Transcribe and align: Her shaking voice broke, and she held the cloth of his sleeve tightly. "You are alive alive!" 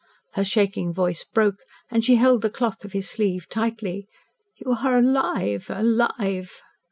Her 0.33 0.43
shaking 0.43 0.91
voice 0.95 1.23
broke, 1.23 1.59
and 1.91 2.03
she 2.03 2.15
held 2.15 2.41
the 2.41 2.49
cloth 2.49 2.83
of 2.83 2.91
his 2.93 3.07
sleeve 3.07 3.47
tightly. 3.49 4.07
"You 4.57 4.71
are 4.81 4.97
alive 4.97 5.67
alive!" 5.69 6.59